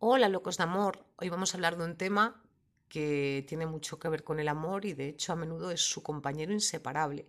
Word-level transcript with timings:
Hola, 0.00 0.28
locos 0.28 0.58
de 0.58 0.62
amor. 0.62 1.04
Hoy 1.16 1.28
vamos 1.28 1.52
a 1.52 1.56
hablar 1.56 1.76
de 1.76 1.84
un 1.84 1.96
tema 1.96 2.40
que 2.88 3.44
tiene 3.48 3.66
mucho 3.66 3.98
que 3.98 4.08
ver 4.08 4.22
con 4.22 4.38
el 4.38 4.46
amor 4.46 4.84
y 4.84 4.92
de 4.92 5.08
hecho 5.08 5.32
a 5.32 5.36
menudo 5.36 5.72
es 5.72 5.80
su 5.80 6.04
compañero 6.04 6.52
inseparable, 6.52 7.26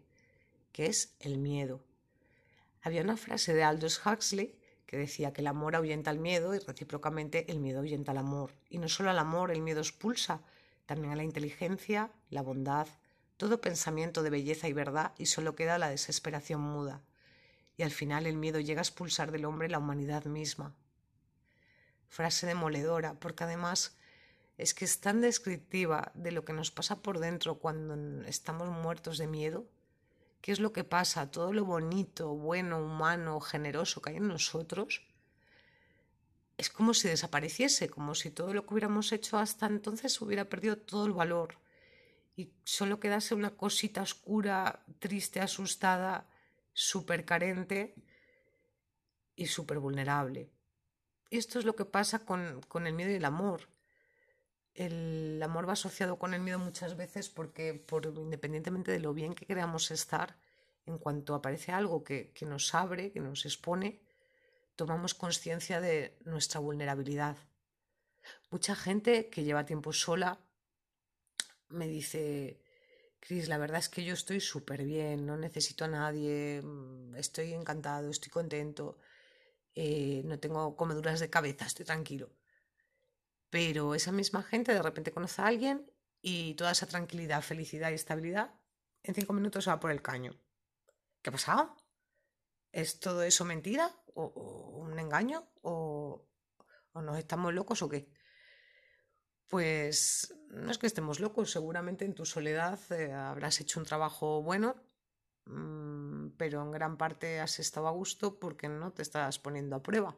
que 0.72 0.86
es 0.86 1.16
el 1.20 1.40
miedo. 1.40 1.84
Había 2.84 3.02
una 3.02 3.18
frase 3.18 3.56
de 3.56 3.64
Aldous 3.64 4.00
Huxley 4.06 4.56
que 4.86 4.98
decía 4.98 5.34
que 5.34 5.42
el 5.42 5.48
amor 5.48 5.76
ahuyenta 5.76 6.12
el 6.12 6.20
miedo 6.20 6.54
y 6.54 6.60
recíprocamente 6.60 7.52
el 7.52 7.60
miedo 7.60 7.80
ahuyenta 7.80 8.12
el 8.12 8.20
amor. 8.20 8.52
Y 8.70 8.78
no 8.78 8.88
solo 8.88 9.10
al 9.10 9.18
amor, 9.18 9.50
el 9.50 9.64
miedo 9.64 9.80
expulsa, 9.80 10.44
también 10.86 11.12
a 11.12 11.16
la 11.16 11.24
inteligencia, 11.24 12.12
la 12.30 12.44
bondad, 12.44 12.88
todo 13.38 13.62
pensamiento 13.62 14.22
de 14.22 14.30
belleza 14.30 14.68
y 14.68 14.74
verdad 14.74 15.14
y 15.18 15.26
solo 15.26 15.56
queda 15.56 15.80
la 15.80 15.90
desesperación 15.90 16.62
muda. 16.62 17.02
Y 17.78 17.82
al 17.82 17.90
final 17.90 18.28
el 18.28 18.38
miedo 18.38 18.60
llega 18.60 18.82
a 18.82 18.84
expulsar 18.84 19.32
del 19.32 19.46
hombre 19.46 19.70
la 19.70 19.80
humanidad 19.80 20.26
misma. 20.26 20.76
Frase 22.10 22.46
demoledora, 22.46 23.14
porque 23.14 23.46
además 23.46 23.98
es 24.58 24.74
que 24.74 24.84
es 24.84 25.00
tan 25.00 25.22
descriptiva 25.22 26.12
de 26.16 26.34
lo 26.34 26.44
que 26.44 26.52
nos 26.52 26.70
pasa 26.70 27.02
por 27.02 27.20
dentro 27.20 27.60
cuando 27.60 27.96
estamos 28.28 28.68
muertos 28.68 29.18
de 29.18 29.28
miedo. 29.28 29.66
¿Qué 30.42 30.52
es 30.52 30.60
lo 30.60 30.74
que 30.74 30.84
pasa? 30.84 31.32
Todo 31.32 31.54
lo 31.54 31.64
bonito, 31.64 32.36
bueno, 32.36 32.84
humano, 32.84 33.40
generoso 33.40 34.02
que 34.02 34.10
hay 34.12 34.18
en 34.18 34.28
nosotros 34.28 35.02
es 36.60 36.70
como 36.70 36.94
si 36.94 37.08
desapareciese, 37.08 37.90
como 37.90 38.14
si 38.16 38.32
todo 38.32 38.54
lo 38.54 38.66
que 38.66 38.74
hubiéramos 38.74 39.14
hecho 39.14 39.38
hasta 39.38 39.66
entonces 39.66 40.20
hubiera 40.20 40.50
perdido 40.50 40.78
todo 40.78 41.06
el 41.06 41.14
valor 41.14 41.56
y 42.36 42.52
solo 42.66 43.00
quedase 43.00 43.34
una 43.34 43.52
cosita 43.52 44.02
oscura, 44.02 44.84
triste, 45.00 45.40
asustada, 45.40 46.28
súper 46.74 47.24
carente 47.24 47.96
y 49.38 49.46
súper 49.46 49.80
vulnerable. 49.80 50.50
Esto 51.30 51.60
es 51.60 51.66
lo 51.66 51.76
que 51.76 51.86
pasa 51.86 52.20
con, 52.20 52.62
con 52.68 52.88
el 52.88 52.94
miedo 52.94 53.12
y 53.12 53.16
el 53.16 53.26
amor 53.26 53.68
el 54.80 55.42
amor 55.44 55.68
va 55.68 55.74
asociado 55.74 56.18
con 56.18 56.34
el 56.34 56.42
miedo 56.42 56.58
muchas 56.58 56.96
veces 56.96 57.30
porque 57.30 57.74
por, 57.74 58.06
independientemente 58.06 58.94
de 58.94 59.00
lo 59.00 59.14
bien 59.14 59.36
que 59.36 59.46
queramos 59.46 59.92
estar, 59.92 60.38
en 60.86 60.98
cuanto 60.98 61.36
aparece 61.36 61.74
algo 61.74 62.04
que, 62.04 62.32
que 62.32 62.46
nos 62.46 62.74
abre, 62.74 63.12
que 63.12 63.20
nos 63.20 63.46
expone, 63.46 64.02
tomamos 64.78 65.14
conciencia 65.14 65.82
de 65.82 66.18
nuestra 66.24 66.62
vulnerabilidad. 66.62 67.36
Mucha 68.52 68.74
gente 68.74 69.30
que 69.30 69.44
lleva 69.44 69.66
tiempo 69.66 69.92
sola 69.92 70.40
me 71.68 71.88
dice, 71.88 72.62
Cris, 73.20 73.50
la 73.50 73.58
verdad 73.58 73.80
es 73.80 73.90
que 73.90 74.06
yo 74.06 74.14
estoy 74.14 74.40
súper 74.40 74.86
bien, 74.86 75.26
no 75.26 75.36
necesito 75.36 75.86
a 75.86 75.90
nadie, 75.90 76.62
mm, 76.64 77.16
estoy 77.16 77.54
encantado, 77.54 78.10
estoy 78.10 78.32
contento, 78.32 78.98
eh, 79.76 80.22
no 80.26 80.40
tengo 80.40 80.76
comeduras 80.76 81.20
de 81.20 81.30
cabeza, 81.30 81.66
estoy 81.66 81.86
tranquilo. 81.86 82.32
Pero 83.50 83.96
esa 83.96 84.12
misma 84.12 84.44
gente 84.44 84.74
de 84.74 84.82
repente 84.82 85.12
conoce 85.12 85.42
a 85.42 85.48
alguien 85.48 85.92
y 86.22 86.54
toda 86.56 86.72
esa 86.72 86.86
tranquilidad, 86.86 87.42
felicidad 87.42 87.92
y 87.92 87.96
estabilidad 87.96 88.54
en 89.04 89.16
cinco 89.16 89.34
minutos 89.34 89.64
se 89.64 89.70
va 89.70 89.80
por 89.80 89.92
el 89.92 90.02
caño. 90.02 90.40
¿Qué 91.22 91.30
ha 91.30 91.34
pasado? 91.34 91.76
¿Es 92.72 93.00
todo 93.00 93.24
eso 93.24 93.46
mentira? 93.46 93.96
¿O, 94.14 94.26
un 94.82 95.00
engaño? 95.00 95.50
¿O, 95.62 96.28
¿O 96.92 97.02
nos 97.02 97.18
estamos 97.18 97.54
locos 97.54 97.82
o 97.82 97.90
qué? 97.90 98.12
Pues 99.48 100.36
no 100.50 100.70
es 100.70 100.78
que 100.78 100.88
estemos 100.88 101.20
locos, 101.20 101.52
seguramente 101.52 102.06
en 102.06 102.14
tu 102.14 102.26
soledad 102.26 102.80
eh, 102.92 103.12
habrás 103.12 103.60
hecho 103.62 103.80
un 103.80 103.86
trabajo 103.86 104.44
bueno, 104.44 104.76
pero 106.38 106.62
en 106.62 106.72
gran 106.72 106.98
parte 106.98 107.40
has 107.40 107.60
estado 107.60 107.88
a 107.88 107.92
gusto 107.92 108.40
porque 108.40 108.70
no 108.70 108.92
te 108.92 109.02
estás 109.02 109.40
poniendo 109.40 109.76
a 109.76 109.84
prueba 109.84 110.18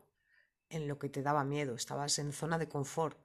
en 0.69 0.87
lo 0.87 0.99
que 0.99 1.09
te 1.09 1.21
daba 1.21 1.43
miedo, 1.43 1.75
estabas 1.75 2.17
en 2.19 2.31
zona 2.31 2.57
de 2.57 2.69
confort, 2.69 3.17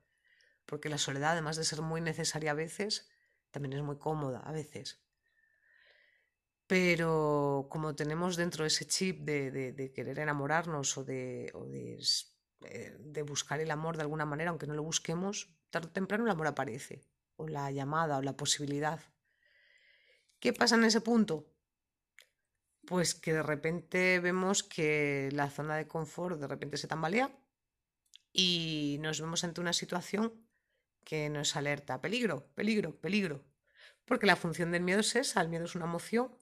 porque 0.66 0.88
la 0.88 0.98
soledad, 0.98 1.32
además 1.32 1.56
de 1.56 1.64
ser 1.64 1.82
muy 1.82 2.00
necesaria 2.00 2.50
a 2.50 2.54
veces, 2.54 3.08
también 3.50 3.72
es 3.74 3.82
muy 3.82 3.98
cómoda 3.98 4.40
a 4.40 4.52
veces. 4.52 5.00
Pero 6.66 7.68
como 7.70 7.94
tenemos 7.94 8.36
dentro 8.36 8.64
ese 8.64 8.86
chip 8.86 9.20
de, 9.20 9.92
querer 9.94 10.18
enamorarnos 10.18 10.98
o, 10.98 11.04
de, 11.04 11.52
o 11.54 11.66
eh, 11.72 12.96
de 12.98 13.22
buscar 13.22 13.60
el 13.60 13.70
amor 13.70 13.96
de 13.96 14.02
alguna 14.02 14.26
manera, 14.26 14.50
aunque 14.50 14.66
no 14.66 14.74
lo 14.74 14.82
busquemos, 14.82 15.54
tarde 15.70 15.88
o 15.88 15.92
temprano 15.92 16.24
el 16.24 16.30
amor 16.30 16.48
aparece, 16.48 17.04
o 17.36 17.46
la 17.46 17.70
llamada, 17.70 18.18
o 18.18 18.22
la 18.22 18.36
posibilidad. 18.36 19.00
¿Qué 20.40 20.52
pasa 20.52 20.74
en 20.74 20.84
ese 20.84 21.00
punto? 21.00 21.46
Pues 22.86 23.14
que 23.14 23.32
de 23.32 23.42
repente 23.42 24.20
vemos 24.20 24.62
que 24.62 25.28
la 25.32 25.50
zona 25.50 25.76
de 25.76 25.88
confort 25.88 26.40
de 26.40 26.46
repente 26.46 26.76
se 26.76 26.88
tambalea 26.88 27.30
y 28.32 28.98
nos 29.00 29.20
vemos 29.20 29.44
ante 29.44 29.60
una 29.60 29.72
situación 29.72 30.46
que 31.04 31.28
nos 31.28 31.56
alerta, 31.56 32.00
peligro, 32.00 32.48
peligro, 32.54 32.96
peligro. 33.00 33.44
Porque 34.04 34.26
la 34.26 34.36
función 34.36 34.70
del 34.72 34.82
miedo 34.82 35.00
es 35.00 35.16
esa, 35.16 35.40
el 35.40 35.48
miedo 35.48 35.64
es 35.64 35.74
una 35.74 35.86
emoción 35.86 36.36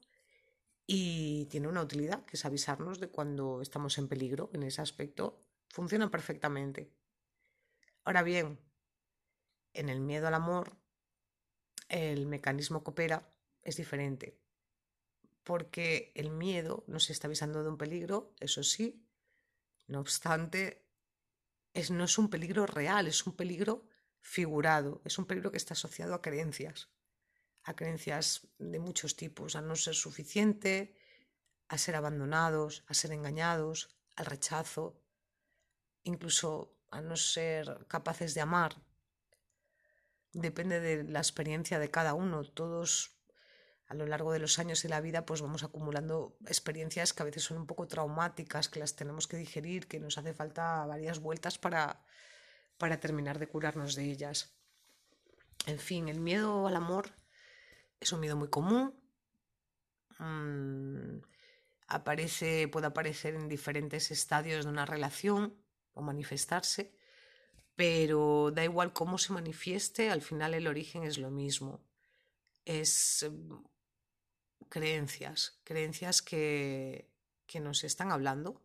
y 0.87 1.45
tiene 1.47 1.67
una 1.67 1.81
utilidad, 1.81 2.25
que 2.25 2.37
es 2.37 2.45
avisarnos 2.45 2.99
de 2.99 3.09
cuando 3.09 3.61
estamos 3.61 3.97
en 3.97 4.07
peligro. 4.07 4.49
En 4.53 4.63
ese 4.63 4.81
aspecto 4.81 5.39
funciona 5.69 6.11
perfectamente. 6.11 6.91
Ahora 8.03 8.23
bien, 8.23 8.59
en 9.73 9.89
el 9.89 9.99
miedo 9.99 10.27
al 10.27 10.35
amor, 10.35 10.77
el 11.89 12.27
mecanismo 12.27 12.83
que 12.83 12.91
opera 12.91 13.33
es 13.63 13.77
diferente 13.77 14.44
porque 15.45 16.11
el 16.15 16.31
miedo 16.31 16.83
nos 16.87 17.09
está 17.09 17.27
avisando 17.27 17.63
de 17.63 17.69
un 17.69 17.77
peligro, 17.77 18.33
eso 18.39 18.63
sí, 18.63 19.07
no 19.87 19.99
obstante, 19.99 20.89
es, 21.71 21.91
no 21.91 22.03
es 22.03 22.17
un 22.17 22.29
peligro 22.29 22.65
real, 22.65 23.07
es 23.07 23.25
un 23.27 23.35
peligro 23.35 23.87
figurado, 24.19 25.01
es 25.05 25.19
un 25.19 25.25
peligro 25.25 25.51
que 25.51 25.57
está 25.57 25.75
asociado 25.75 26.15
a 26.15 26.21
creencias, 26.21 26.89
a 27.63 27.75
creencias 27.75 28.47
de 28.57 28.79
muchos 28.79 29.15
tipos, 29.15 29.55
a 29.55 29.61
no 29.61 29.75
ser 29.75 29.93
suficiente, 29.93 30.97
a 31.67 31.77
ser 31.77 31.95
abandonados, 31.95 32.83
a 32.87 32.95
ser 32.95 33.11
engañados, 33.11 33.95
al 34.15 34.25
rechazo, 34.25 34.99
incluso 36.03 36.75
a 36.89 37.01
no 37.01 37.17
ser 37.17 37.85
capaces 37.87 38.33
de 38.33 38.41
amar. 38.41 38.81
Depende 40.33 40.79
de 40.79 41.03
la 41.03 41.19
experiencia 41.19 41.77
de 41.77 41.91
cada 41.91 42.15
uno, 42.15 42.43
todos 42.43 43.14
a 43.87 43.93
lo 43.93 44.05
largo 44.05 44.31
de 44.31 44.39
los 44.39 44.57
años 44.57 44.81
de 44.81 44.89
la 44.89 45.01
vida 45.01 45.25
pues 45.25 45.41
vamos 45.41 45.63
acumulando 45.63 46.37
experiencias 46.47 47.13
que 47.13 47.21
a 47.21 47.25
veces 47.25 47.43
son 47.43 47.57
un 47.57 47.67
poco 47.67 47.87
traumáticas, 47.87 48.67
que 48.69 48.79
las 48.79 48.95
tenemos 48.95 49.27
que 49.27 49.37
digerir, 49.37 49.87
que 49.87 49.99
nos 49.99 50.17
hace 50.17 50.33
falta 50.33 50.85
varias 50.85 51.19
vueltas 51.19 51.57
para, 51.57 52.03
para 52.77 52.99
terminar 52.99 53.37
de 53.37 53.47
curarnos 53.47 53.95
de 53.95 54.05
ellas. 54.11 54.55
En 55.67 55.79
fin, 55.79 56.09
el 56.09 56.19
miedo 56.19 56.67
al 56.67 56.75
amor 56.75 57.11
es 57.99 58.11
un 58.11 58.19
miedo 58.19 58.35
muy 58.35 58.49
común. 58.49 58.93
Mm, 60.19 61.19
aparece, 61.87 62.67
puede 62.67 62.87
aparecer 62.87 63.35
en 63.35 63.47
diferentes 63.47 64.11
estadios 64.11 64.65
de 64.65 64.71
una 64.71 64.85
relación 64.85 65.55
o 65.93 66.01
manifestarse, 66.01 66.95
pero 67.75 68.51
da 68.51 68.63
igual 68.63 68.93
cómo 68.93 69.17
se 69.17 69.33
manifieste, 69.33 70.09
al 70.09 70.21
final 70.21 70.53
el 70.53 70.67
origen 70.67 71.03
es 71.03 71.17
lo 71.17 71.29
mismo. 71.29 71.83
Es 72.63 73.25
creencias, 74.69 75.59
creencias 75.63 76.21
que, 76.21 77.09
que 77.45 77.59
nos 77.59 77.83
están 77.83 78.11
hablando. 78.11 78.61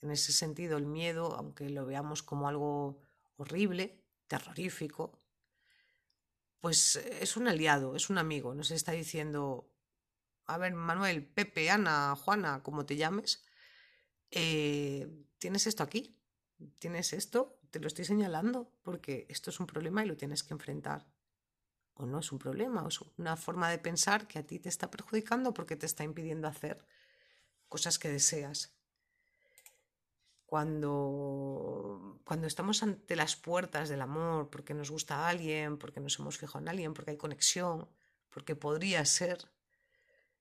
En 0.00 0.10
ese 0.10 0.32
sentido, 0.32 0.76
el 0.76 0.86
miedo, 0.86 1.34
aunque 1.34 1.70
lo 1.70 1.86
veamos 1.86 2.22
como 2.22 2.48
algo 2.48 3.00
horrible, 3.36 4.02
terrorífico, 4.26 5.18
pues 6.60 6.96
es 6.96 7.36
un 7.36 7.48
aliado, 7.48 7.96
es 7.96 8.10
un 8.10 8.18
amigo. 8.18 8.54
Nos 8.54 8.70
está 8.70 8.92
diciendo, 8.92 9.70
a 10.46 10.58
ver, 10.58 10.74
Manuel, 10.74 11.24
Pepe, 11.24 11.70
Ana, 11.70 12.16
Juana, 12.16 12.62
como 12.62 12.86
te 12.86 12.96
llames, 12.96 13.44
eh, 14.30 15.08
tienes 15.38 15.66
esto 15.66 15.82
aquí, 15.82 16.18
tienes 16.78 17.12
esto, 17.12 17.58
te 17.70 17.80
lo 17.80 17.86
estoy 17.86 18.04
señalando, 18.04 18.70
porque 18.82 19.26
esto 19.28 19.50
es 19.50 19.60
un 19.60 19.66
problema 19.66 20.04
y 20.04 20.08
lo 20.08 20.16
tienes 20.16 20.42
que 20.42 20.54
enfrentar 20.54 21.06
o 21.94 22.06
no 22.06 22.18
es 22.18 22.32
un 22.32 22.38
problema, 22.38 22.82
o 22.82 22.88
es 22.88 23.00
una 23.18 23.36
forma 23.36 23.70
de 23.70 23.78
pensar 23.78 24.26
que 24.26 24.38
a 24.38 24.46
ti 24.46 24.58
te 24.58 24.68
está 24.68 24.90
perjudicando 24.90 25.54
porque 25.54 25.76
te 25.76 25.86
está 25.86 26.04
impidiendo 26.04 26.48
hacer 26.48 26.84
cosas 27.68 27.98
que 27.98 28.08
deseas. 28.08 28.72
Cuando, 30.46 32.20
cuando 32.24 32.46
estamos 32.46 32.82
ante 32.82 33.16
las 33.16 33.34
puertas 33.34 33.88
del 33.88 34.02
amor, 34.02 34.50
porque 34.50 34.74
nos 34.74 34.90
gusta 34.90 35.28
alguien, 35.28 35.78
porque 35.78 36.00
nos 36.00 36.18
hemos 36.18 36.38
fijado 36.38 36.60
en 36.60 36.68
alguien, 36.68 36.94
porque 36.94 37.12
hay 37.12 37.16
conexión, 37.16 37.88
porque 38.30 38.54
podría 38.54 39.04
ser, 39.04 39.38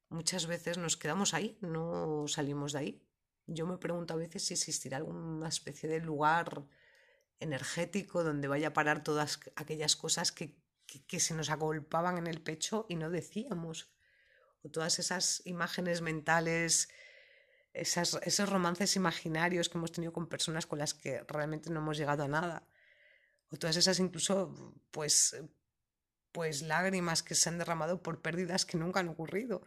muchas 0.10 0.46
veces 0.46 0.78
nos 0.78 0.98
quedamos 0.98 1.34
ahí, 1.34 1.58
no 1.62 2.26
salimos 2.28 2.74
de 2.74 2.80
ahí. 2.80 3.08
Yo 3.48 3.66
me 3.66 3.78
pregunto 3.78 4.14
a 4.14 4.18
veces 4.18 4.46
si 4.46 4.54
existirá 4.54 4.98
alguna 4.98 5.48
especie 5.48 5.90
de 5.90 6.00
lugar 6.00 6.64
energético 7.40 8.24
donde 8.24 8.48
vaya 8.48 8.70
a 8.70 8.74
parar 8.74 9.04
todas 9.04 9.40
aquellas 9.56 9.96
cosas 9.96 10.32
que 10.32 10.63
que, 10.86 11.20
se 11.20 11.34
nos 11.34 11.50
agolpaban 11.50 12.18
en 12.18 12.28
el 12.28 12.42
pecho 12.42 12.86
y 12.90 12.96
no 12.96 13.10
decíamos. 13.10 13.92
O 14.64 14.70
todas 14.70 15.00
esas 15.00 15.42
imágenes 15.46 16.02
mentales, 16.02 16.90
esas, 17.74 18.20
esos 18.24 18.50
romances 18.50 18.96
imaginarios 18.96 19.70
que 19.70 19.78
hemos 19.78 19.92
tenido 19.92 20.14
con 20.14 20.28
personas 20.28 20.66
con 20.66 20.80
las 20.80 20.94
que 20.94 21.24
realmente 21.28 21.70
no 21.70 21.80
hemos 21.80 21.98
llegado 21.98 22.24
a 22.24 22.28
nada. 22.28 22.68
o 23.50 23.58
todas 23.58 23.78
esas 23.78 24.00
incluso 24.00 24.54
pues 24.92 25.36
pues 26.34 26.64
lágrimas 26.64 27.22
que 27.24 27.36
se 27.36 27.48
han 27.50 27.60
derramado 27.60 28.02
por 28.02 28.22
pérdidas 28.22 28.66
que 28.66 28.78
nunca 28.78 29.00
han 29.00 29.10
ocurrido. 29.10 29.62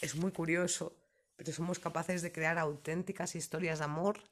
Es 0.00 0.14
muy 0.14 0.30
curioso, 0.30 0.96
pero 1.36 1.52
somos 1.52 1.80
capaces 1.80 2.22
de 2.22 2.32
crear 2.32 2.56
auténticas 2.56 3.34
historias 3.34 3.80
de 3.80 3.84
amor 3.84 4.22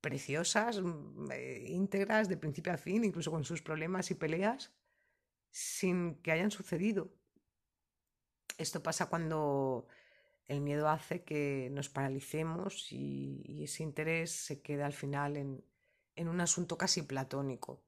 preciosas, 0.00 0.80
mm, 0.80 1.30
eh, 1.32 1.64
íntegras, 1.68 2.28
de 2.28 2.36
principio 2.36 2.72
a 2.72 2.76
fin, 2.76 3.04
incluso 3.04 3.30
con 3.30 3.44
sus 3.44 3.62
problemas 3.62 4.10
y 4.10 4.14
peleas, 4.14 4.72
sin 5.50 6.16
que 6.22 6.32
hayan 6.32 6.50
sucedido. 6.50 7.12
Esto 8.58 8.82
pasa 8.82 9.06
cuando 9.06 9.86
el 10.46 10.60
miedo 10.60 10.88
hace 10.88 11.22
que 11.22 11.68
nos 11.72 11.88
paralicemos 11.88 12.90
y, 12.90 13.62
ese 13.62 13.82
interés 13.82 14.30
se 14.32 14.62
queda 14.62 14.86
al 14.86 14.94
final 14.94 15.36
en, 15.36 15.64
en, 16.16 16.28
un 16.28 16.40
asunto 16.40 16.78
casi 16.78 17.02
platónico. 17.02 17.82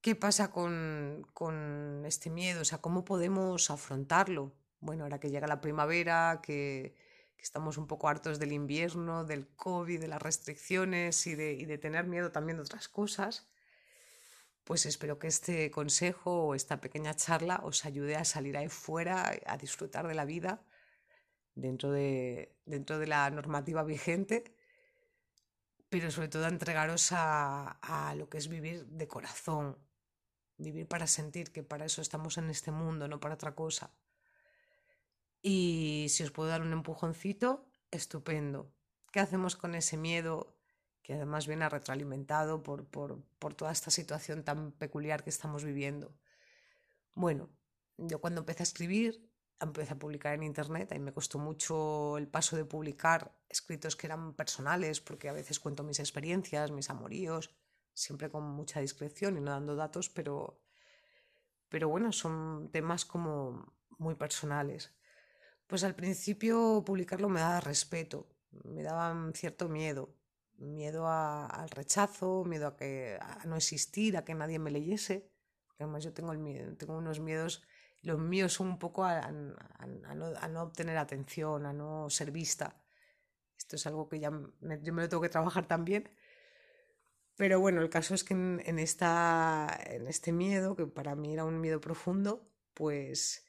¿Qué 0.00 0.14
pasa 0.14 0.50
con, 0.50 1.26
con 1.32 2.04
este 2.06 2.28
miedo? 2.28 2.62
O 2.62 2.64
sea, 2.64 2.78
¿cómo 2.78 3.04
podemos 3.04 3.70
afrontarlo? 3.70 4.52
Bueno, 4.80 5.04
ahora 5.04 5.20
que 5.20 5.30
llega 5.30 5.46
la 5.46 5.60
primavera, 5.60 6.40
que, 6.42 6.94
que 7.36 7.42
estamos 7.42 7.78
un 7.78 7.86
poco 7.86 8.08
hartos 8.08 8.38
del 8.38 8.52
invierno, 8.52 9.24
del 9.24 9.48
COVID, 9.48 10.00
de 10.00 10.08
las 10.08 10.22
restricciones 10.22 11.26
y 11.26 11.34
de, 11.34 11.52
y 11.54 11.64
de 11.66 11.78
tener 11.78 12.06
miedo 12.06 12.32
también 12.32 12.56
de 12.56 12.62
otras 12.62 12.88
cosas, 12.88 13.48
pues 14.66 14.84
espero 14.84 15.20
que 15.20 15.28
este 15.28 15.70
consejo 15.70 16.48
o 16.48 16.54
esta 16.56 16.80
pequeña 16.80 17.14
charla 17.14 17.60
os 17.62 17.84
ayude 17.84 18.16
a 18.16 18.24
salir 18.24 18.56
ahí 18.56 18.68
fuera, 18.68 19.32
a 19.46 19.56
disfrutar 19.56 20.08
de 20.08 20.14
la 20.14 20.24
vida 20.24 20.60
dentro 21.54 21.92
de, 21.92 22.52
dentro 22.64 22.98
de 22.98 23.06
la 23.06 23.30
normativa 23.30 23.84
vigente, 23.84 24.42
pero 25.88 26.10
sobre 26.10 26.26
todo 26.26 26.46
a 26.46 26.48
entregaros 26.48 27.12
a, 27.12 27.78
a 27.80 28.16
lo 28.16 28.28
que 28.28 28.38
es 28.38 28.48
vivir 28.48 28.86
de 28.86 29.06
corazón, 29.06 29.78
vivir 30.58 30.88
para 30.88 31.06
sentir 31.06 31.52
que 31.52 31.62
para 31.62 31.84
eso 31.84 32.02
estamos 32.02 32.36
en 32.36 32.50
este 32.50 32.72
mundo, 32.72 33.06
no 33.06 33.20
para 33.20 33.34
otra 33.34 33.54
cosa. 33.54 33.92
Y 35.42 36.06
si 36.08 36.24
os 36.24 36.32
puedo 36.32 36.48
dar 36.48 36.62
un 36.62 36.72
empujoncito, 36.72 37.70
estupendo. 37.92 38.72
¿Qué 39.12 39.20
hacemos 39.20 39.54
con 39.54 39.76
ese 39.76 39.96
miedo 39.96 40.55
que 41.06 41.14
además 41.14 41.46
viene 41.46 41.68
retroalimentado 41.68 42.64
por, 42.64 42.84
por, 42.84 43.22
por 43.38 43.54
toda 43.54 43.70
esta 43.70 43.92
situación 43.92 44.42
tan 44.42 44.72
peculiar 44.72 45.22
que 45.22 45.30
estamos 45.30 45.62
viviendo? 45.62 46.12
Bueno, 47.14 47.48
yo 47.96 48.20
cuando 48.20 48.40
empecé 48.40 48.64
a 48.64 48.64
escribir, 48.64 49.30
empecé 49.60 49.92
a 49.92 49.98
publicar 50.00 50.34
en 50.34 50.42
Internet, 50.42 50.90
ahí 50.90 50.98
me 50.98 51.12
costó 51.12 51.38
mucho 51.38 52.18
el 52.18 52.26
paso 52.26 52.56
de 52.56 52.64
publicar 52.64 53.32
escritos 53.48 53.94
que 53.94 54.08
eran 54.08 54.34
personales, 54.34 55.00
porque 55.00 55.28
a 55.28 55.32
veces 55.32 55.60
cuento 55.60 55.84
mis 55.84 56.00
experiencias, 56.00 56.72
mis 56.72 56.90
amoríos, 56.90 57.54
siempre 57.94 58.28
con 58.28 58.42
mucha 58.42 58.80
discreción 58.80 59.36
y 59.36 59.40
no 59.40 59.52
dando 59.52 59.76
datos, 59.76 60.08
pero, 60.08 60.60
pero 61.68 61.88
bueno, 61.88 62.10
son 62.10 62.68
temas 62.72 63.04
como 63.04 63.72
muy 63.98 64.16
personales. 64.16 64.92
Pues 65.68 65.84
al 65.84 65.94
principio 65.94 66.82
publicarlo 66.84 67.28
me 67.28 67.38
daba 67.38 67.60
respeto, 67.60 68.26
me 68.64 68.82
daba 68.82 69.14
cierto 69.34 69.68
miedo, 69.68 70.12
miedo 70.58 71.08
al 71.08 71.68
rechazo, 71.70 72.44
miedo 72.44 72.66
a, 72.68 72.76
que, 72.76 73.18
a 73.20 73.44
no 73.46 73.56
existir, 73.56 74.16
a 74.16 74.24
que 74.24 74.34
nadie 74.34 74.58
me 74.58 74.70
leyese. 74.70 75.30
Además 75.78 76.04
yo 76.04 76.12
tengo, 76.12 76.32
el 76.32 76.38
miedo, 76.38 76.76
tengo 76.76 76.96
unos 76.96 77.20
miedos, 77.20 77.62
los 78.02 78.18
míos 78.18 78.52
son 78.52 78.68
un 78.68 78.78
poco 78.78 79.04
a, 79.04 79.30
no, 79.30 80.62
obtener 80.62 80.96
atención, 80.96 81.66
a 81.66 81.72
no 81.72 82.08
ser 82.10 82.30
vista. 82.30 82.82
Esto 83.56 83.76
es 83.76 83.86
algo 83.86 84.08
que 84.08 84.18
ya 84.18 84.30
me, 84.30 84.80
yo 84.82 84.92
me 84.92 85.02
lo 85.02 85.08
tengo 85.08 85.22
que 85.22 85.28
trabajar 85.28 85.66
también. 85.66 86.08
Pero 87.36 87.60
bueno, 87.60 87.82
el 87.82 87.90
caso 87.90 88.14
es 88.14 88.24
que 88.24 88.34
en, 88.34 88.78
esta, 88.78 89.78
en 89.84 90.06
este 90.08 90.32
miedo, 90.32 90.74
que 90.74 90.86
para 90.86 91.14
mí 91.14 91.34
era 91.34 91.44
un 91.44 91.60
miedo 91.60 91.80
profundo, 91.80 92.50
pues 92.72 93.45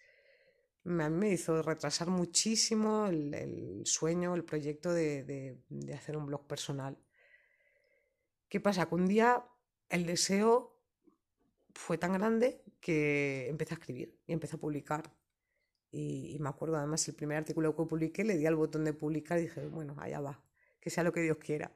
a 0.87 1.09
mí 1.09 1.17
me 1.17 1.29
hizo 1.31 1.61
retrasar 1.61 2.09
muchísimo 2.09 3.07
el, 3.07 3.81
sueño, 3.85 4.35
el 4.35 4.45
proyecto 4.45 4.93
de, 4.93 5.57
hacer 5.93 6.15
un 6.15 6.25
blog 6.25 6.47
personal. 6.47 6.97
¿Qué 8.47 8.61
pasa? 8.61 8.87
Que 8.87 8.95
un 8.95 9.07
día 9.07 9.43
el 9.89 10.05
deseo 10.05 10.79
fue 11.73 11.97
tan 11.97 12.13
grande 12.13 12.63
que 12.79 13.47
empecé 13.49 13.73
a 13.73 13.77
escribir 13.77 14.17
y 14.25 14.33
empecé 14.33 14.55
a 14.55 14.59
publicar. 14.59 15.13
Y, 15.91 16.35
y, 16.35 16.39
me 16.39 16.49
acuerdo 16.49 16.77
además 16.77 17.05
el 17.07 17.15
primer 17.15 17.37
artículo 17.37 17.75
que 17.75 17.83
publiqué, 17.83 18.23
le 18.23 18.37
di 18.37 18.45
al 18.45 18.55
botón 18.55 18.85
de 18.85 18.93
publicar 18.93 19.39
y 19.39 19.43
dije, 19.43 19.67
bueno, 19.67 19.95
allá 19.99 20.21
va, 20.21 20.41
que 20.79 20.89
sea 20.89 21.03
lo 21.03 21.11
que 21.11 21.21
Dios 21.21 21.37
quiera. 21.37 21.71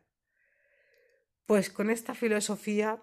Pues 1.45 1.69
con 1.69 1.89
esta 1.89 2.13
filosofía 2.13 3.01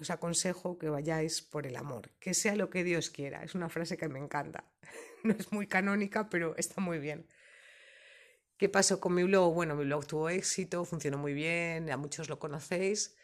os 0.00 0.10
aconsejo 0.10 0.78
que 0.78 0.88
vayáis 0.88 1.42
por 1.42 1.66
el 1.66 1.76
amor, 1.76 2.10
que 2.20 2.34
sea 2.34 2.56
lo 2.56 2.70
que 2.70 2.84
Dios 2.84 3.10
quiera. 3.10 3.42
Es 3.44 3.54
una 3.54 3.68
frase 3.68 3.96
que 3.96 4.08
me 4.08 4.18
encanta. 4.18 4.64
No 5.22 5.34
es 5.34 5.52
muy 5.52 5.66
canónica, 5.66 6.30
pero 6.30 6.56
está 6.56 6.80
muy 6.80 6.98
bien. 6.98 7.26
¿Qué 8.56 8.70
pasó 8.70 9.00
con 9.00 9.14
mi 9.14 9.22
blog? 9.22 9.52
Bueno, 9.52 9.74
mi 9.76 9.84
blog 9.84 10.06
tuvo 10.06 10.30
éxito, 10.30 10.86
funcionó 10.86 11.18
muy 11.18 11.34
bien, 11.34 11.90
a 11.90 11.98
muchos 11.98 12.30
lo 12.30 12.38
conocéis 12.38 13.14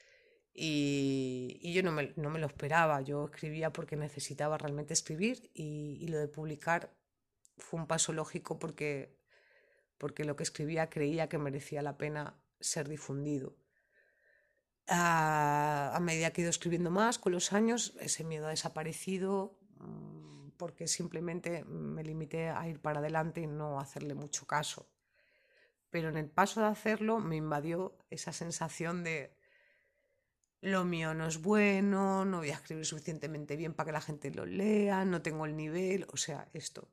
y, 0.53 1.73
yo 1.73 1.83
no 1.83 1.93
me, 1.93 2.13
no 2.17 2.29
me, 2.29 2.39
lo 2.39 2.47
esperaba. 2.47 3.01
Yo 3.01 3.25
escribía 3.27 3.73
porque 3.73 3.97
necesitaba 3.97 4.59
realmente 4.59 4.93
escribir 4.93 5.51
y, 5.55 5.99
y, 6.03 6.09
lo 6.09 6.19
de 6.19 6.29
publicar 6.29 6.95
fue 7.57 7.81
un 7.81 7.87
paso 7.87 8.13
lógico 8.13 8.59
porque, 8.59 9.17
porque 9.97 10.25
lo 10.25 10.37
que 10.37 10.43
escribía 10.43 10.91
creía 10.91 11.31
que 11.31 11.39
merecía 11.39 11.81
la 11.81 11.97
pena 11.97 12.39
ser 12.61 12.89
difundido 12.89 13.57
a, 14.89 15.99
medida 16.01 16.31
que 16.31 16.41
he 16.41 16.45
ido 16.45 16.51
escribiendo 16.51 16.91
más 16.91 17.19
con 17.19 17.33
los 17.33 17.53
años, 17.53 17.95
ese 18.01 18.25
miedo 18.25 18.47
ha 18.47 18.51
desaparecido 18.51 19.59
mm, 19.79 20.51
porque 20.57 20.87
simplemente 20.87 21.65
me 21.65 22.05
limité 22.05 22.49
a 22.49 22.69
ir 22.69 22.81
para 22.81 23.01
adelante 23.01 23.41
y 23.41 23.47
no 23.47 23.81
hacerle 23.81 24.15
mucho 24.15 24.47
caso. 24.47 24.89
Pero 25.91 26.09
en 26.09 26.17
el 26.17 26.29
paso 26.29 26.61
de 26.61 26.67
hacerlo 26.67 27.19
me 27.21 27.37
invadió 27.37 27.97
esa 28.11 28.33
sensación 28.33 29.05
de 29.05 29.37
lo 30.63 30.85
mío 30.85 31.15
no 31.15 31.27
es 31.27 31.41
bueno, 31.41 32.25
no 32.25 32.39
voy 32.39 32.51
a 32.51 32.55
escribir 32.55 32.85
suficientemente 32.85 33.57
bien 33.57 33.75
para 33.75 33.87
que 33.87 33.93
la 33.93 34.01
gente 34.01 34.31
lo 34.31 34.47
lea, 34.47 35.05
no 35.05 35.23
tengo 35.23 35.47
el 35.47 35.57
nivel, 35.57 36.07
o 36.13 36.17
sea, 36.17 36.49
esto. 36.55 36.89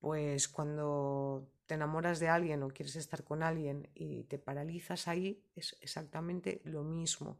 Pues 0.00 0.48
cuando 0.48 1.48
te 1.66 1.74
enamoras 1.74 2.20
de 2.20 2.28
alguien 2.28 2.62
o 2.62 2.68
quieres 2.68 2.96
estar 2.96 3.24
con 3.24 3.42
alguien 3.42 3.88
y 3.94 4.24
te 4.24 4.38
paralizas 4.38 5.08
ahí, 5.08 5.42
es 5.54 5.76
exactamente 5.80 6.60
lo 6.64 6.82
mismo. 6.82 7.38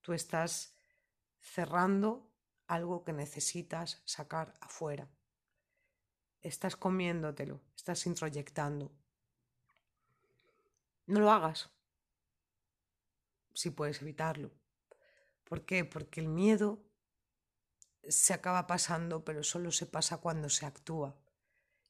Tú 0.00 0.12
estás 0.12 0.74
cerrando 1.40 2.30
algo 2.66 3.04
que 3.04 3.12
necesitas 3.12 4.00
sacar 4.04 4.54
afuera. 4.60 5.08
Estás 6.42 6.76
comiéndotelo, 6.76 7.60
estás 7.76 8.06
introyectando. 8.06 8.90
No 11.06 11.20
lo 11.20 11.30
hagas 11.30 11.70
si 13.52 13.70
puedes 13.70 14.00
evitarlo. 14.00 14.50
¿Por 15.44 15.66
qué? 15.66 15.84
Porque 15.84 16.20
el 16.20 16.28
miedo 16.28 16.78
se 18.08 18.32
acaba 18.32 18.66
pasando, 18.66 19.24
pero 19.24 19.42
solo 19.42 19.70
se 19.70 19.84
pasa 19.84 20.18
cuando 20.18 20.48
se 20.48 20.64
actúa 20.64 21.19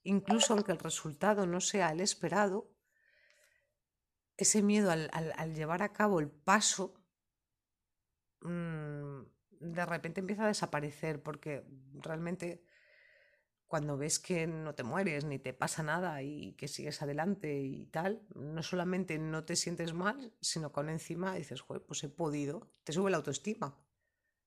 incluso 0.03 0.55
aunque 0.55 0.73
el 0.73 0.79
resultado 0.79 1.47
no 1.47 1.61
sea 1.61 1.91
el 1.91 2.01
esperado, 2.01 2.71
ese 4.37 4.63
miedo 4.63 4.91
al, 4.91 5.55
llevar 5.55 5.83
a 5.83 5.93
cabo 5.93 6.19
el 6.21 6.31
paso 6.31 6.95
mm, 8.41 9.21
de 9.61 9.87
repente 9.87 10.21
empieza 10.21 10.45
a 10.45 10.49
desaparecer 10.49 11.23
porque 11.23 11.65
realmente 11.93 12.65
cuando 13.67 13.97
ves 13.97 14.19
que 14.19 14.49
no 14.49 14.75
te 14.75 14.83
mueres 14.83 15.25
ni 15.25 15.39
te 15.39 15.53
pasa 15.53 15.83
nada 15.83 16.23
y 16.23 16.55
que 16.55 16.67
sigues 16.67 17.03
adelante 17.03 17.61
y 17.61 17.87
tal, 17.87 18.27
no 18.35 18.65
solamente 18.65 19.17
no 19.19 19.45
te 19.45 19.55
sientes 19.55 19.93
mal, 19.93 20.35
sino 20.41 20.73
que 20.73 20.81
encima 20.81 21.37
dices, 21.37 21.61
Joder, 21.61 21.83
pues 21.83 22.03
he 22.03 22.09
podido, 22.09 22.69
te 22.83 22.93
sube 22.93 23.13
la 23.13 23.19
autoestima. 23.19 23.79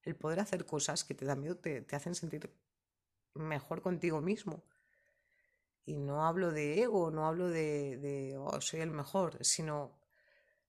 El 0.02 0.18
poder 0.18 0.42
hacer 0.42 0.66
cosas 0.66 1.06
que 1.06 1.14
te 1.14 1.24
dan 1.24 1.40
miedo 1.40 1.56
te 1.56 1.86
hacen 1.96 2.16
sentir 2.16 2.54
mejor 3.34 3.82
contigo 3.82 4.20
mismo. 4.20 4.66
Y 5.86 6.00
no 6.00 6.26
hablo 6.26 6.52
de 6.52 6.82
ego, 6.82 7.12
no 7.12 7.28
hablo 7.28 7.50
de, 7.50 7.98
de 7.98 8.38
oh, 8.38 8.62
soy 8.62 8.82
el 8.82 8.92
mejor, 8.92 9.38
sino 9.44 10.00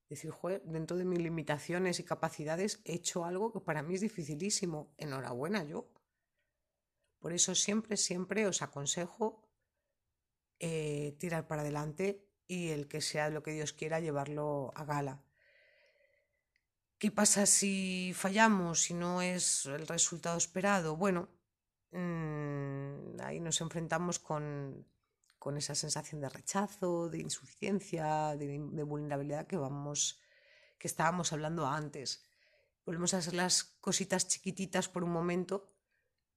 decir, 0.08 0.30
joder, 0.30 0.62
dentro 0.64 0.96
de 0.96 1.04
mis 1.04 1.20
limitaciones 1.20 2.00
y 2.00 2.04
capacidades 2.04 2.80
he 2.84 2.94
hecho 2.94 3.24
algo 3.24 3.52
que 3.52 3.60
para 3.60 3.82
mí 3.82 3.94
es 3.94 4.00
dificilísimo. 4.00 4.92
Enhorabuena 4.98 5.64
yo. 5.64 5.88
Por 7.18 7.32
eso 7.32 7.54
siempre, 7.54 7.96
siempre 7.96 8.46
os 8.46 8.60
aconsejo 8.60 9.42
eh, 10.58 11.16
tirar 11.18 11.46
para 11.46 11.62
adelante 11.62 12.28
y 12.46 12.68
el 12.68 12.86
que 12.86 13.00
sea 13.00 13.30
lo 13.30 13.42
que 13.42 13.52
Dios 13.52 13.72
quiera 13.72 14.00
llevarlo 14.00 14.72
a 14.74 14.84
gala. 14.84 15.24
¿Qué 16.98 17.10
pasa 17.10 17.46
si 17.46 18.12
fallamos, 18.14 18.82
si 18.82 18.94
no 18.94 19.20
es 19.22 19.66
el 19.66 19.86
resultado 19.86 20.36
esperado? 20.38 20.96
Bueno, 20.96 21.28
mmm, 21.90 23.20
ahí 23.20 23.40
nos 23.40 23.60
enfrentamos 23.60 24.18
con 24.18 24.86
con 25.44 25.58
esa 25.58 25.74
sensación 25.74 26.22
de 26.22 26.30
rechazo, 26.30 27.10
de 27.10 27.18
insuficiencia, 27.18 28.34
de, 28.34 28.82
vulnerabilidad 28.82 29.46
que 29.46 29.58
vamos, 29.58 30.18
que 30.78 30.88
estábamos 30.88 31.34
hablando 31.34 31.66
antes. 31.66 32.24
Volvemos 32.86 33.12
a 33.12 33.18
hacer 33.18 33.34
las 33.34 33.62
cositas 33.62 34.26
chiquititas 34.26 34.88
por 34.88 35.04
un 35.04 35.12
momento, 35.12 35.70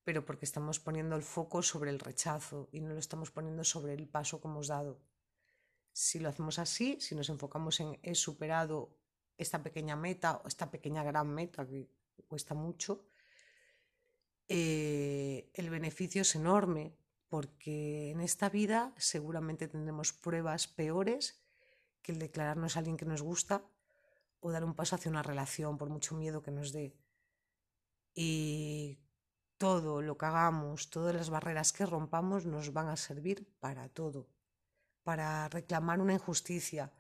pero 0.04 0.26
porque 0.26 0.44
estamos 0.44 0.82
poniendo 0.82 1.16
el 1.16 1.24
foco 1.24 1.64
sobre 1.64 1.90
el 1.90 2.02
rechazo 2.02 2.68
y 2.74 2.82
no 2.82 2.90
lo 2.90 3.00
estamos 3.00 3.32
poniendo 3.32 3.64
sobre 3.64 3.94
el 3.94 4.10
paso 4.10 4.42
que 4.42 4.50
hemos 4.50 4.68
dado. 4.68 5.00
Si 5.94 6.20
lo 6.20 6.28
hacemos 6.28 6.60
así, 6.60 6.98
si 7.00 7.16
nos 7.16 7.30
enfocamos 7.30 7.80
en 7.80 7.98
he 8.04 8.14
superado 8.14 9.00
esta 9.38 9.64
pequeña 9.64 9.96
meta 9.96 10.42
o 10.44 10.50
esta 10.50 10.70
pequeña 10.70 11.02
gran 11.02 11.30
meta 11.34 11.66
que 11.66 11.88
cuesta 12.28 12.54
mucho, 12.54 13.08
eh, 14.50 15.50
el 15.54 15.70
beneficio 15.70 16.24
es 16.24 16.36
enorme 16.36 17.07
porque 17.30 18.12
en 18.12 18.22
esta 18.22 18.50
vida 18.50 18.94
seguramente 18.98 19.68
tendremos 19.68 20.14
pruebas 20.14 20.68
peores 20.68 21.42
que 22.02 22.12
el 22.12 22.20
declararnos 22.20 22.76
a 22.76 22.80
alguien 22.80 22.98
que 22.98 23.06
nos 23.06 23.22
gusta 23.22 23.64
o 24.40 24.52
dar 24.52 24.64
un 24.64 24.76
paso 24.76 24.96
hacia 24.96 25.12
una 25.12 25.24
relación 25.24 25.78
por 25.78 25.90
mucho 25.90 26.16
miedo 26.16 26.42
que 26.42 26.52
nos 26.52 26.72
dé. 26.72 26.96
Y 28.14 29.00
todo 29.58 30.02
lo 30.02 30.18
que 30.18 30.26
hagamos, 30.26 30.90
todas 30.90 31.16
las 31.16 31.30
barreras 31.30 31.74
que 31.74 31.86
rompamos 31.86 32.46
nos 32.46 32.74
van 32.74 32.88
a 32.88 32.96
servir 32.96 33.48
para 33.60 33.90
todo, 33.90 34.30
para 35.04 35.50
reclamar 35.50 36.00
una 36.00 36.14
injusticia, 36.14 36.94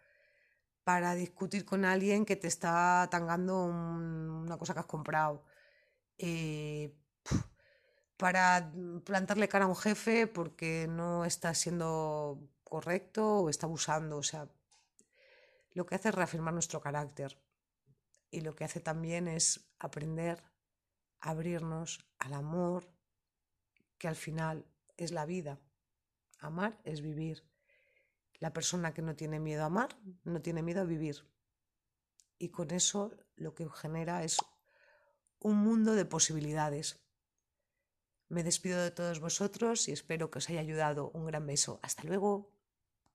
para 0.83 1.15
discutir 1.15 1.65
con 1.65 1.85
alguien 1.85 2.25
que 2.25 2.35
te 2.35 2.47
está 2.47 3.07
tangando 3.11 3.65
una 3.65 4.57
cosa 4.57 4.73
que 4.73 4.79
has 4.79 4.85
comprado, 4.85 5.43
eh, 6.17 6.95
para 8.17 8.71
plantarle 9.05 9.47
cara 9.47 9.65
a 9.65 9.67
un 9.67 9.75
jefe 9.75 10.27
porque 10.27 10.87
no 10.89 11.23
está 11.23 11.53
siendo 11.53 12.39
correcto 12.63 13.39
o 13.39 13.49
está 13.49 13.67
abusando. 13.67 14.17
O 14.17 14.23
sea, 14.23 14.49
lo 15.71 15.85
que 15.85 15.95
hace 15.95 16.09
es 16.09 16.15
reafirmar 16.15 16.53
nuestro 16.53 16.81
carácter 16.81 17.39
y 18.31 18.41
lo 18.41 18.55
que 18.55 18.65
hace 18.65 18.79
también 18.79 19.27
es 19.27 19.69
aprender 19.79 20.43
a 21.19 21.29
abrirnos 21.29 22.05
al 22.19 22.33
amor, 22.33 22.91
que 23.97 24.07
al 24.07 24.15
final 24.15 24.65
es 24.97 25.11
la 25.11 25.25
vida. 25.25 25.59
Amar 26.39 26.79
es 26.83 27.01
vivir. 27.01 27.43
La 28.39 28.53
persona 28.53 28.93
que 28.93 29.01
no 29.01 29.15
tiene 29.15 29.39
miedo 29.39 29.63
a 29.63 29.67
amar 29.67 29.89
no 30.23 30.41
tiene 30.41 30.61
miedo 30.61 30.81
a 30.81 30.85
vivir. 30.85 31.27
Y 32.37 32.49
con 32.49 32.71
eso 32.71 33.11
lo 33.35 33.55
que 33.55 33.67
genera 33.69 34.23
es 34.23 34.37
un 35.39 35.57
mundo 35.57 35.93
de 35.93 36.05
posibilidades 36.05 36.99
me 38.29 38.43
despido 38.43 38.81
de 38.81 38.91
todos 38.91 39.19
vosotros 39.19 39.87
y 39.87 39.91
espero 39.91 40.29
que 40.29 40.39
os 40.39 40.49
haya 40.49 40.59
ayudado. 40.59 41.11
Un 41.13 41.25
gran 41.25 41.45
beso. 41.45 41.79
Hasta 41.81 42.03
luego. 42.03 42.56